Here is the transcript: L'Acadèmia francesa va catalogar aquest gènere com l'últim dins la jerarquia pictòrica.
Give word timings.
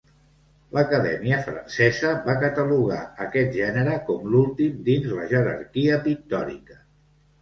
L'Acadèmia 0.75 1.37
francesa 1.49 2.13
va 2.29 2.35
catalogar 2.45 2.99
aquest 3.27 3.53
gènere 3.61 3.99
com 4.11 4.27
l'últim 4.37 4.83
dins 4.89 5.13
la 5.19 5.29
jerarquia 5.35 6.01
pictòrica. 6.09 6.81